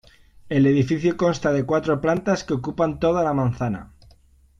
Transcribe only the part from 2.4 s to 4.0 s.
que ocupan toda la manzana.